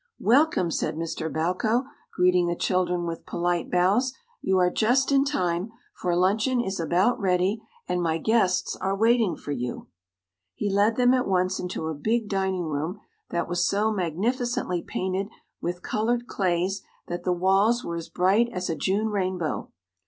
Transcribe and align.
"Welcome!" 0.17 0.71
said 0.71 0.95
Mr. 0.95 1.31
Bowko, 1.31 1.83
greeting 2.15 2.47
the 2.47 2.55
children 2.55 3.05
with 3.05 3.23
polite 3.27 3.69
bows. 3.69 4.13
"You 4.41 4.57
are 4.57 4.71
just 4.71 5.11
in 5.11 5.23
time, 5.23 5.71
for 5.93 6.15
luncheon 6.15 6.59
is 6.59 6.79
about 6.79 7.19
ready 7.19 7.61
and 7.87 8.01
my 8.01 8.17
guests 8.17 8.75
are 8.77 8.95
waiting 8.97 9.35
for 9.35 9.51
you." 9.51 9.89
He 10.55 10.73
led 10.73 10.95
them 10.95 11.13
at 11.13 11.27
once 11.27 11.59
into 11.59 11.85
a 11.85 11.93
big 11.93 12.29
dining 12.29 12.65
room 12.65 12.99
that 13.29 13.47
was 13.47 13.67
so 13.67 13.91
magnificently 13.91 14.81
painted 14.81 15.29
with 15.61 15.83
colored 15.83 16.25
clays 16.25 16.81
that 17.07 17.23
the 17.23 17.31
walls 17.31 17.85
were 17.85 17.95
as 17.95 18.09
bright 18.09 18.49
as 18.51 18.71
a 18.71 18.75
June 18.75 19.09
rainbow. 19.09 19.69